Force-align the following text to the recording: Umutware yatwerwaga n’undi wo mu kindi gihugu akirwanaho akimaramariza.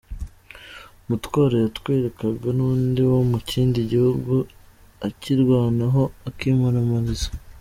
Umutware 1.03 1.55
yatwerwaga 1.65 2.49
n’undi 2.57 3.01
wo 3.11 3.19
mu 3.31 3.39
kindi 3.49 3.79
gihugu 3.91 4.33
akirwanaho 5.07 6.03
akimaramariza. 6.29 7.29